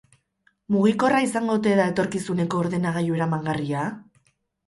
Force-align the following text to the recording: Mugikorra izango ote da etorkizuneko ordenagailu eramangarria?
Mugikorra 0.75 1.19
izango 1.25 1.57
ote 1.59 1.75
da 1.81 1.85
etorkizuneko 1.91 2.61
ordenagailu 2.63 3.19
eramangarria? 3.21 3.87